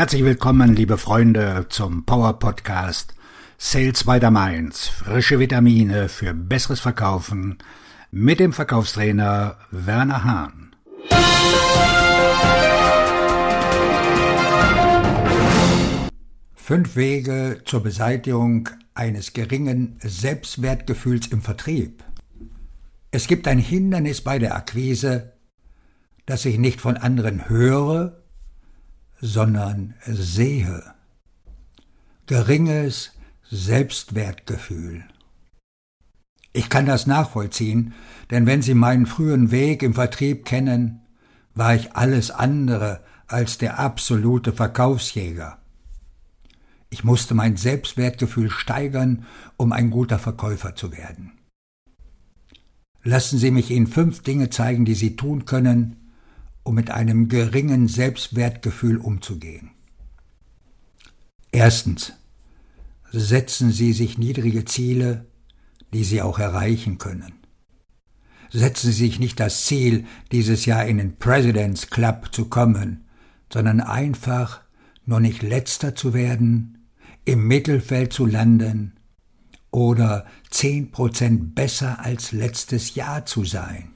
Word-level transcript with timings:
Herzlich 0.00 0.24
willkommen, 0.24 0.74
liebe 0.74 0.96
Freunde, 0.96 1.66
zum 1.68 2.06
Power 2.06 2.38
Podcast 2.38 3.14
Sales 3.58 4.04
by 4.04 4.18
the 4.18 4.30
Mainz. 4.30 4.88
Frische 4.88 5.38
Vitamine 5.38 6.08
für 6.08 6.32
besseres 6.32 6.80
Verkaufen 6.80 7.58
mit 8.10 8.40
dem 8.40 8.54
Verkaufstrainer 8.54 9.58
Werner 9.70 10.24
Hahn. 10.24 10.74
Fünf 16.54 16.96
Wege 16.96 17.60
zur 17.66 17.82
Beseitigung 17.82 18.70
eines 18.94 19.34
geringen 19.34 19.98
Selbstwertgefühls 20.02 21.26
im 21.26 21.42
Vertrieb. 21.42 22.02
Es 23.10 23.26
gibt 23.26 23.46
ein 23.46 23.58
Hindernis 23.58 24.22
bei 24.22 24.38
der 24.38 24.56
Akquise, 24.56 25.34
das 26.24 26.46
ich 26.46 26.58
nicht 26.58 26.80
von 26.80 26.96
anderen 26.96 27.50
höre, 27.50 28.19
sondern 29.20 29.94
sehe. 30.06 30.82
Geringes 32.26 33.12
Selbstwertgefühl. 33.50 35.04
Ich 36.52 36.68
kann 36.68 36.86
das 36.86 37.06
nachvollziehen, 37.06 37.94
denn 38.30 38.46
wenn 38.46 38.62
Sie 38.62 38.74
meinen 38.74 39.06
frühen 39.06 39.50
Weg 39.50 39.82
im 39.82 39.94
Vertrieb 39.94 40.44
kennen, 40.44 41.02
war 41.54 41.74
ich 41.74 41.94
alles 41.94 42.30
andere 42.30 43.04
als 43.26 43.58
der 43.58 43.78
absolute 43.78 44.52
Verkaufsjäger. 44.52 45.58
Ich 46.88 47.04
musste 47.04 47.34
mein 47.34 47.56
Selbstwertgefühl 47.56 48.50
steigern, 48.50 49.24
um 49.56 49.72
ein 49.72 49.90
guter 49.90 50.18
Verkäufer 50.18 50.74
zu 50.74 50.92
werden. 50.92 51.32
Lassen 53.02 53.38
Sie 53.38 53.50
mich 53.50 53.70
Ihnen 53.70 53.86
fünf 53.86 54.22
Dinge 54.22 54.50
zeigen, 54.50 54.84
die 54.84 54.94
Sie 54.94 55.16
tun 55.16 55.44
können, 55.44 55.99
um 56.70 56.76
mit 56.76 56.92
einem 56.92 57.26
geringen 57.26 57.88
Selbstwertgefühl 57.88 58.98
umzugehen. 58.98 59.70
Erstens. 61.50 62.12
Setzen 63.10 63.72
Sie 63.72 63.92
sich 63.92 64.18
niedrige 64.18 64.64
Ziele, 64.64 65.26
die 65.92 66.04
Sie 66.04 66.22
auch 66.22 66.38
erreichen 66.38 66.98
können. 66.98 67.32
Setzen 68.52 68.92
Sie 68.92 69.06
sich 69.06 69.18
nicht 69.18 69.40
das 69.40 69.66
Ziel, 69.66 70.06
dieses 70.30 70.64
Jahr 70.64 70.86
in 70.86 70.98
den 70.98 71.16
President's 71.16 71.90
Club 71.90 72.28
zu 72.30 72.44
kommen, 72.44 73.04
sondern 73.52 73.80
einfach 73.80 74.60
nur 75.06 75.18
nicht 75.18 75.42
letzter 75.42 75.96
zu 75.96 76.14
werden, 76.14 76.86
im 77.24 77.48
Mittelfeld 77.48 78.12
zu 78.12 78.26
landen 78.26 78.92
oder 79.72 80.24
zehn 80.50 80.92
Prozent 80.92 81.56
besser 81.56 81.98
als 81.98 82.30
letztes 82.30 82.94
Jahr 82.94 83.26
zu 83.26 83.44
sein 83.44 83.90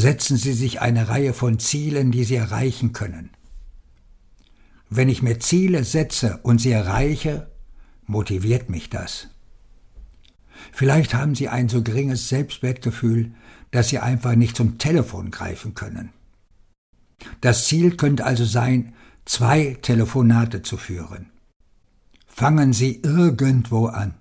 setzen 0.00 0.36
Sie 0.36 0.52
sich 0.52 0.80
eine 0.80 1.08
Reihe 1.08 1.32
von 1.32 1.58
Zielen, 1.58 2.12
die 2.12 2.24
Sie 2.24 2.34
erreichen 2.34 2.92
können. 2.92 3.30
Wenn 4.88 5.08
ich 5.08 5.22
mir 5.22 5.40
Ziele 5.40 5.84
setze 5.84 6.38
und 6.42 6.60
sie 6.60 6.70
erreiche, 6.70 7.50
motiviert 8.06 8.70
mich 8.70 8.90
das. 8.90 9.28
Vielleicht 10.72 11.14
haben 11.14 11.34
Sie 11.34 11.48
ein 11.48 11.68
so 11.68 11.82
geringes 11.82 12.28
Selbstwertgefühl, 12.28 13.32
dass 13.70 13.88
Sie 13.88 13.98
einfach 13.98 14.34
nicht 14.34 14.56
zum 14.56 14.78
Telefon 14.78 15.30
greifen 15.30 15.74
können. 15.74 16.10
Das 17.40 17.66
Ziel 17.66 17.96
könnte 17.96 18.24
also 18.24 18.44
sein, 18.44 18.94
zwei 19.24 19.76
Telefonate 19.82 20.62
zu 20.62 20.76
führen. 20.76 21.30
Fangen 22.26 22.72
Sie 22.72 23.00
irgendwo 23.02 23.86
an. 23.86 24.14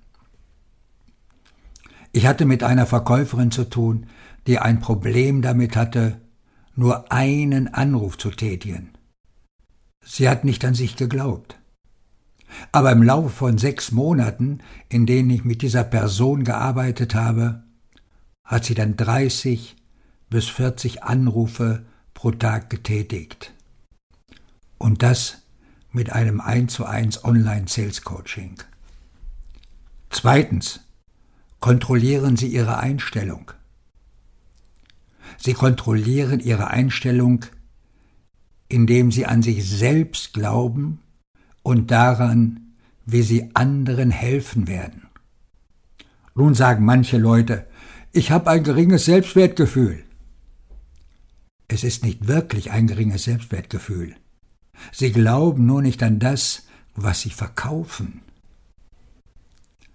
Ich 2.12 2.26
hatte 2.26 2.46
mit 2.46 2.64
einer 2.64 2.86
Verkäuferin 2.86 3.52
zu 3.52 3.66
tun, 3.66 4.08
die 4.48 4.60
ein 4.60 4.80
Problem 4.80 5.42
damit 5.42 5.76
hatte, 5.76 6.22
nur 6.76 7.12
einen 7.12 7.74
Anruf 7.74 8.18
zu 8.18 8.32
tätigen. 8.32 8.92
Sie 10.04 10.30
hat 10.30 10.44
nicht 10.44 10.64
an 10.66 10.76
sich 10.76 10.96
geglaubt. 10.96 11.58
Aber 12.72 12.92
im 12.92 13.02
Laufe 13.04 13.30
von 13.30 13.58
sechs 13.58 13.92
Monaten, 13.92 14.60
in 14.88 15.06
denen 15.06 15.30
ich 15.30 15.44
mit 15.44 15.62
dieser 15.62 15.84
Person 15.84 16.44
gearbeitet 16.44 17.16
habe, 17.16 17.64
hat 18.44 18.66
sie 18.66 18.75
dann 18.75 18.96
30 18.96 19.75
bis 20.30 20.48
40 20.48 21.03
Anrufe 21.03 21.86
pro 22.14 22.31
Tag 22.31 22.69
getätigt. 22.69 23.53
Und 24.78 25.02
das 25.02 25.42
mit 25.92 26.12
einem 26.12 26.42
1 26.42 26.74
zu 26.74 26.86
1 26.86 27.24
Online 27.24 27.68
Sales 27.68 28.03
Coaching. 28.03 28.56
Zweitens, 30.09 30.81
kontrollieren 31.59 32.38
Sie 32.38 32.48
Ihre 32.48 32.78
Einstellung. 32.78 33.52
Sie 35.38 35.53
kontrollieren 35.53 36.40
ihre 36.40 36.68
Einstellung, 36.68 37.46
indem 38.68 39.12
sie 39.12 39.25
an 39.25 39.41
sich 39.41 39.68
selbst 39.68 40.34
glauben 40.34 41.00
und 41.63 41.91
daran, 41.91 42.73
wie 43.06 43.22
sie 43.22 43.51
anderen 43.53 44.12
helfen 44.12 44.68
werden. 44.68 45.07
Nun 46.34 46.53
sagen 46.53 46.84
manche 46.84 47.18
Leute, 47.18 47.68
ich 48.12 48.31
habe 48.31 48.50
ein 48.50 48.63
geringes 48.63 49.06
Selbstwertgefühl. 49.06 50.03
Es 51.68 51.84
ist 51.84 52.03
nicht 52.03 52.28
wirklich 52.28 52.72
ein 52.72 52.88
geringes 52.88 53.24
Selbstwertgefühl. 53.24 54.16
Sie 54.91 55.12
glauben 55.12 55.66
nur 55.66 55.81
nicht 55.81 56.03
an 56.03 56.19
das, 56.19 56.68
was 56.95 57.22
sie 57.22 57.29
verkaufen. 57.29 58.22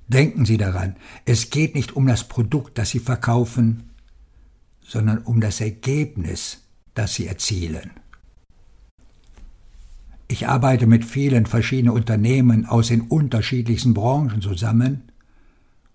Denken 0.08 0.44
Sie 0.44 0.56
daran, 0.56 0.96
es 1.24 1.50
geht 1.50 1.76
nicht 1.76 1.94
um 1.94 2.04
das 2.06 2.24
Produkt, 2.24 2.78
das 2.78 2.90
Sie 2.90 2.98
verkaufen, 2.98 3.89
sondern 4.90 5.18
um 5.18 5.40
das 5.40 5.60
Ergebnis, 5.60 6.64
das 6.94 7.14
sie 7.14 7.28
erzielen. 7.28 7.92
Ich 10.26 10.48
arbeite 10.48 10.88
mit 10.88 11.04
vielen 11.04 11.46
verschiedenen 11.46 11.94
Unternehmen 11.94 12.66
aus 12.66 12.88
den 12.88 13.02
unterschiedlichsten 13.02 13.94
Branchen 13.94 14.42
zusammen 14.42 15.12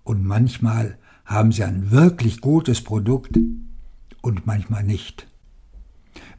und 0.06 0.24
manchmal 0.24 0.98
haben 1.26 1.52
sie 1.52 1.66
ein 1.66 1.92
wirklich 1.92 2.40
gutes 2.40 2.82
Produkt 2.82 3.38
und 4.22 4.48
manchmal 4.48 4.84
nicht. 4.84 5.28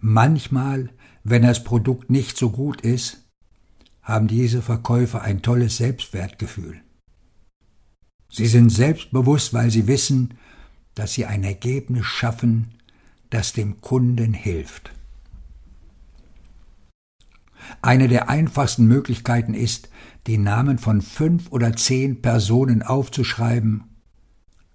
Manchmal, 0.01 0.89
wenn 1.25 1.43
das 1.43 1.63
Produkt 1.63 2.09
nicht 2.09 2.39
so 2.39 2.49
gut 2.49 2.81
ist, 2.81 3.27
haben 4.01 4.29
diese 4.29 4.63
Verkäufer 4.63 5.21
ein 5.21 5.43
tolles 5.43 5.77
Selbstwertgefühl. 5.77 6.81
Sie 8.31 8.47
sind 8.47 8.71
selbstbewusst, 8.71 9.53
weil 9.53 9.71
sie 9.71 9.87
wissen, 9.87 10.39
dass 10.97 11.13
sie 11.13 11.27
ein 11.27 11.45
Ergebnis 11.45 12.07
schaffen, 12.07 12.73
das 13.31 13.53
dem 13.53 13.81
Kunden 13.81 14.33
hilft. 14.33 14.93
Eine 17.83 18.09
der 18.09 18.29
einfachsten 18.29 18.87
Möglichkeiten 18.87 19.55
ist, 19.55 19.91
die 20.27 20.39
Namen 20.39 20.79
von 20.79 21.03
fünf 21.03 21.53
oder 21.53 21.77
zehn 21.77 22.23
Personen 22.23 22.83
aufzuschreiben, 22.83 23.85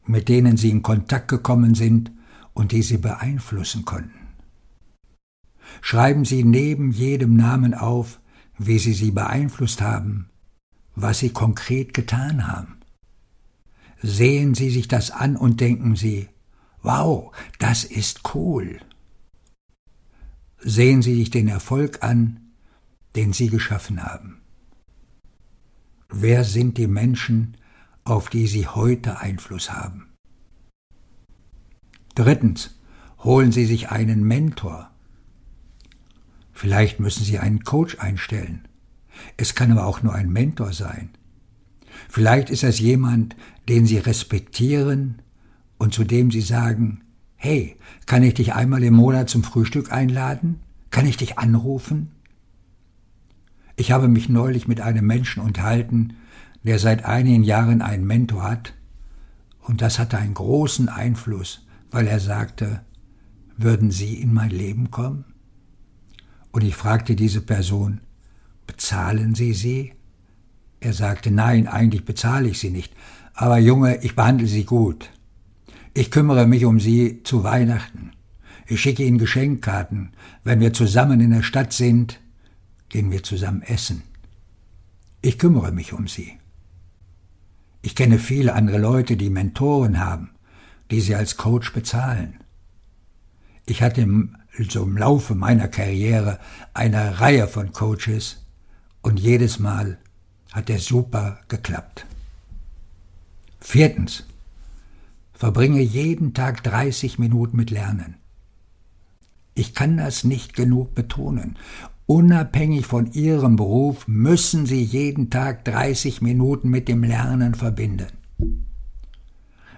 mit 0.06 0.30
denen 0.30 0.58
sie 0.58 0.70
in 0.70 0.84
Kontakt 0.84 1.28
gekommen 1.28 1.74
sind 1.74 2.12
und 2.54 2.72
die 2.72 2.84
sie 2.84 2.98
beeinflussen 2.98 3.84
konnten. 3.84 4.28
Schreiben 5.82 6.26
Sie 6.26 6.44
neben 6.44 6.92
jedem 6.92 7.38
Namen 7.38 7.74
auf, 7.74 8.20
wie 8.58 8.78
Sie 8.78 8.94
sie 8.94 9.12
beeinflusst 9.12 9.82
haben, 9.82 10.30
was 10.96 11.20
Sie 11.20 11.30
konkret 11.30 11.94
getan 11.94 12.46
haben 12.46 12.81
sehen 14.02 14.54
Sie 14.56 14.70
sich 14.70 14.88
das 14.88 15.12
an 15.12 15.36
und 15.36 15.62
denken 15.62 15.96
Sie, 15.96 16.30
wow, 16.82 17.32
das 17.60 17.84
ist 17.84 18.36
cool. 18.36 18.80
Sehen 20.58 21.02
Sie 21.02 21.16
sich 21.16 21.30
den 21.30 21.48
Erfolg 21.48 22.04
an, 22.04 22.52
den 23.16 23.34
Sie 23.34 23.50
geschaffen 23.50 24.04
haben. 24.04 24.42
Wer 26.10 26.44
sind 26.44 26.78
die 26.78 26.88
Menschen, 26.88 27.58
auf 28.04 28.30
die 28.30 28.48
Sie 28.48 28.68
heute 28.68 29.20
Einfluss 29.20 29.72
haben? 29.72 30.14
Drittens, 32.16 32.80
holen 33.20 33.52
Sie 33.52 33.66
sich 33.66 33.90
einen 33.90 34.24
Mentor. 34.24 34.92
Vielleicht 36.52 37.00
müssen 37.00 37.24
Sie 37.24 37.40
einen 37.40 37.64
Coach 37.64 37.98
einstellen. 38.00 38.68
Es 39.38 39.56
kann 39.56 39.72
aber 39.72 39.86
auch 39.86 40.04
nur 40.04 40.14
ein 40.14 40.30
Mentor 40.30 40.74
sein. 40.74 41.12
Vielleicht 42.10 42.50
ist 42.50 42.64
es 42.64 42.80
jemand, 42.80 43.36
den 43.70 43.86
Sie 43.86 43.98
respektieren 43.98 45.22
und 45.78 45.94
zu 45.94 46.04
dem 46.04 46.32
Sie 46.32 46.42
sagen, 46.42 47.04
hey, 47.36 47.78
kann 48.06 48.24
ich 48.24 48.36
dich 48.36 48.54
einmal 48.54 48.84
im 48.84 48.94
Monat 48.94 49.30
zum 49.30 49.44
Frühstück 49.44 49.92
einladen? 49.92 50.60
Kann 50.90 51.06
ich 51.06 51.18
dich 51.18 51.38
anrufen? 51.40 52.12
Ich 53.76 53.92
habe 53.92 54.08
mich 54.08 54.30
neulich 54.30 54.68
mit 54.68 54.82
einem 54.82 55.08
Menschen 55.08 55.42
unterhalten, 55.42 56.16
der 56.64 56.78
seit 56.78 57.06
einigen 57.06 57.44
Jahren 57.44 57.82
einen 57.82 58.06
Mentor 58.06 58.44
hat, 58.44 58.74
und 59.62 59.82
das 59.82 60.00
hatte 60.00 60.18
einen 60.18 60.34
großen 60.34 60.90
Einfluss, 60.90 61.66
weil 61.92 62.08
er 62.08 62.20
sagte, 62.20 62.82
würden 63.58 63.92
Sie 63.92 64.16
in 64.16 64.34
mein 64.34 64.50
Leben 64.50 64.92
kommen? 64.92 65.26
Und 66.52 66.64
ich 66.64 66.76
fragte 66.76 67.16
diese 67.16 67.42
Person, 67.42 68.02
bezahlen 68.68 69.36
Sie 69.36 69.54
sie? 69.54 69.94
Er 70.82 70.94
sagte, 70.94 71.30
nein, 71.30 71.68
eigentlich 71.68 72.06
bezahle 72.06 72.50
ich 72.50 72.60
sie 72.60 72.72
nicht, 72.72 72.94
aber 73.36 73.60
Junge, 73.60 74.04
ich 74.04 74.16
behandle 74.16 74.48
sie 74.48 74.66
gut. 74.66 75.12
Ich 75.94 76.10
kümmere 76.10 76.48
mich 76.48 76.66
um 76.66 76.80
sie 76.80 77.22
zu 77.24 77.44
Weihnachten. 77.44 78.12
Ich 78.66 78.82
schicke 78.82 79.04
ihnen 79.04 79.20
Geschenkkarten, 79.20 80.14
wenn 80.44 80.60
wir 80.60 80.74
zusammen 80.74 81.22
in 81.22 81.32
der 81.32 81.44
Stadt 81.44 81.72
sind. 81.72 82.20
gehen 82.90 83.12
wir 83.12 83.22
zusammen 83.22 83.62
essen. 83.62 84.02
Ich 85.22 85.38
kümmere 85.38 85.72
mich 85.72 85.94
um 85.94 86.08
sie. 86.08 86.40
Ich 87.84 87.96
kenne 87.96 88.18
viele 88.18 88.54
andere 88.54 88.80
Leute, 88.80 89.18
die 89.18 89.30
Mentoren 89.30 90.00
haben, 90.00 90.32
die 90.90 91.00
sie 91.00 91.14
als 91.16 91.38
Coach 91.38 91.74
bezahlen. 91.74 92.40
Ich 93.68 93.84
hatte 93.84 94.02
im, 94.02 94.36
so 94.68 94.84
im 94.84 94.98
Laufe 94.98 95.36
meiner 95.36 95.68
Karriere 95.68 96.40
eine 96.74 97.20
Reihe 97.20 97.48
von 97.48 97.72
Coaches 97.72 98.46
und 99.02 99.20
jedes 99.20 99.60
Mal 99.60 100.00
hat 100.52 100.70
er 100.70 100.80
super 100.80 101.40
geklappt. 101.48 102.06
Viertens. 103.60 104.26
Verbringe 105.34 105.82
jeden 105.82 106.34
Tag 106.34 106.64
30 106.64 107.18
Minuten 107.18 107.58
mit 107.58 107.72
Lernen. 107.72 108.16
Ich 109.56 109.74
kann 109.74 109.98
das 109.98 110.24
nicht 110.24 110.56
genug 110.56 110.94
betonen. 110.94 111.58
Unabhängig 112.06 112.86
von 112.86 113.12
Ihrem 113.12 113.56
Beruf 113.56 114.08
müssen 114.08 114.66
Sie 114.66 114.84
jeden 114.84 115.30
Tag 115.30 115.66
30 115.66 116.22
Minuten 116.22 116.70
mit 116.70 116.88
dem 116.88 117.04
Lernen 117.04 117.56
verbinden. 117.56 118.08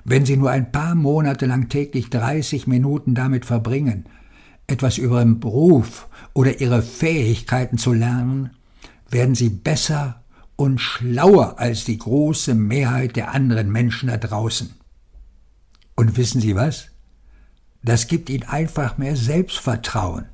Wenn 0.03 0.25
Sie 0.25 0.35
nur 0.35 0.51
ein 0.51 0.71
paar 0.71 0.95
Monate 0.95 1.45
lang 1.45 1.69
täglich 1.69 2.09
30 2.09 2.67
Minuten 2.67 3.15
damit 3.15 3.45
verbringen, 3.45 4.05
etwas 4.67 4.97
über 4.97 5.19
Ihren 5.19 5.39
Beruf 5.39 6.07
oder 6.33 6.59
Ihre 6.59 6.81
Fähigkeiten 6.81 7.77
zu 7.77 7.93
lernen, 7.93 8.49
werden 9.09 9.35
Sie 9.35 9.49
besser 9.49 10.22
und 10.55 10.79
schlauer 10.79 11.59
als 11.59 11.85
die 11.85 11.97
große 11.97 12.55
Mehrheit 12.55 13.15
der 13.15 13.31
anderen 13.31 13.71
Menschen 13.71 14.07
da 14.09 14.17
draußen. 14.17 14.73
Und 15.95 16.17
wissen 16.17 16.41
Sie 16.41 16.55
was? 16.55 16.89
Das 17.83 18.07
gibt 18.07 18.29
Ihnen 18.29 18.43
einfach 18.43 18.97
mehr 18.97 19.15
Selbstvertrauen. 19.15 20.25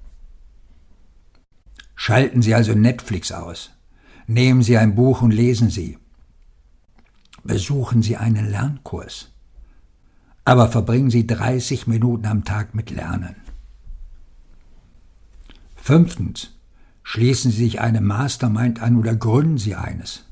Schalten 1.95 2.41
Sie 2.41 2.53
also 2.53 2.73
Netflix 2.73 3.31
aus. 3.31 3.71
Nehmen 4.27 4.61
Sie 4.61 4.77
ein 4.77 4.95
Buch 4.95 5.21
und 5.21 5.31
lesen 5.31 5.69
Sie. 5.69 5.97
Besuchen 7.43 8.01
Sie 8.01 8.15
einen 8.15 8.49
Lernkurs. 8.49 9.31
Aber 10.45 10.69
verbringen 10.69 11.09
Sie 11.09 11.25
30 11.25 11.87
Minuten 11.87 12.25
am 12.25 12.45
Tag 12.45 12.75
mit 12.75 12.91
Lernen. 12.91 13.35
Fünftens. 15.75 16.58
Schließen 17.11 17.49
Sie 17.49 17.63
sich 17.63 17.81
einem 17.81 18.05
Mastermind 18.05 18.83
an 18.83 18.95
oder 18.95 19.15
gründen 19.15 19.57
Sie 19.57 19.73
eines. 19.73 20.25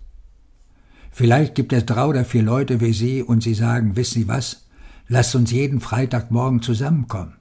Vielleicht 1.10 1.56
gibt 1.56 1.74
es 1.74 1.88
drei 1.88 2.06
oder 2.06 2.24
vier 2.24 2.44
Leute 2.44 2.82
wie 2.82 2.94
Sie 2.94 3.24
und 3.24 3.42
Sie 3.42 3.56
sagen, 3.56 3.96
wissen 3.96 4.22
Sie 4.22 4.28
was? 4.28 4.68
Lasst 5.08 5.34
uns 5.34 5.50
jeden 5.50 5.80
Freitagmorgen 5.80 6.62
zusammenkommen. 6.62 7.34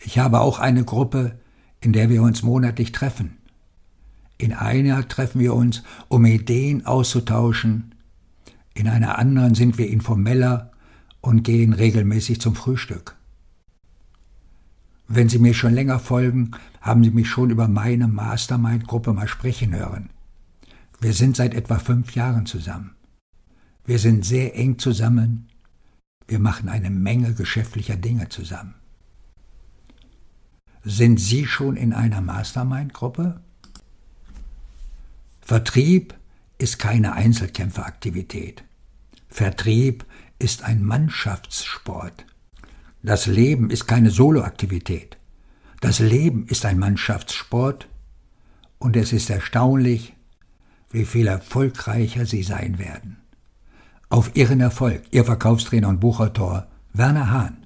Ich 0.00 0.18
habe 0.18 0.40
auch 0.40 0.58
eine 0.58 0.82
Gruppe, 0.82 1.38
in 1.80 1.92
der 1.92 2.10
wir 2.10 2.24
uns 2.24 2.42
monatlich 2.42 2.90
treffen. 2.90 3.36
In 4.38 4.54
einer 4.54 5.06
treffen 5.06 5.38
wir 5.38 5.54
uns, 5.54 5.84
um 6.08 6.24
Ideen 6.24 6.86
auszutauschen, 6.86 7.94
in 8.74 8.88
einer 8.88 9.20
anderen 9.20 9.54
sind 9.54 9.78
wir 9.78 9.88
informeller 9.88 10.72
und 11.20 11.44
gehen 11.44 11.72
regelmäßig 11.72 12.40
zum 12.40 12.56
Frühstück. 12.56 13.14
Wenn 15.06 15.28
Sie 15.28 15.38
mir 15.38 15.54
schon 15.54 15.74
länger 15.74 16.00
folgen, 16.00 16.56
haben 16.84 17.02
Sie 17.02 17.10
mich 17.10 17.28
schon 17.28 17.48
über 17.48 17.66
meine 17.66 18.08
Mastermind-Gruppe 18.08 19.14
mal 19.14 19.26
sprechen 19.26 19.74
hören. 19.74 20.10
Wir 21.00 21.14
sind 21.14 21.34
seit 21.34 21.54
etwa 21.54 21.78
fünf 21.78 22.14
Jahren 22.14 22.44
zusammen. 22.44 22.94
Wir 23.86 23.98
sind 23.98 24.24
sehr 24.24 24.54
eng 24.54 24.78
zusammen. 24.78 25.48
Wir 26.28 26.38
machen 26.38 26.68
eine 26.68 26.90
Menge 26.90 27.32
geschäftlicher 27.32 27.96
Dinge 27.96 28.28
zusammen. 28.28 28.74
Sind 30.82 31.18
Sie 31.18 31.46
schon 31.46 31.76
in 31.76 31.94
einer 31.94 32.20
Mastermind-Gruppe? 32.20 33.40
Vertrieb 35.40 36.14
ist 36.58 36.78
keine 36.78 37.14
Einzelkämpferaktivität. 37.14 38.62
Vertrieb 39.28 40.04
ist 40.38 40.62
ein 40.64 40.84
Mannschaftssport. 40.84 42.26
Das 43.02 43.26
Leben 43.26 43.70
ist 43.70 43.86
keine 43.86 44.10
Soloaktivität. 44.10 45.16
Das 45.84 45.98
Leben 45.98 46.46
ist 46.46 46.64
ein 46.64 46.78
Mannschaftssport 46.78 47.88
und 48.78 48.96
es 48.96 49.12
ist 49.12 49.28
erstaunlich, 49.28 50.14
wie 50.90 51.04
viel 51.04 51.26
erfolgreicher 51.26 52.24
Sie 52.24 52.42
sein 52.42 52.78
werden. 52.78 53.18
Auf 54.08 54.34
Ihren 54.34 54.62
Erfolg, 54.62 55.02
Ihr 55.10 55.26
Verkaufstrainer 55.26 55.88
und 55.90 56.00
Buchautor 56.00 56.68
Werner 56.94 57.30
Hahn. 57.30 57.63